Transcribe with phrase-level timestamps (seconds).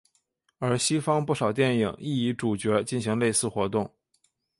[0.57, 3.93] 而西方不少电影亦以主角进行类似活动。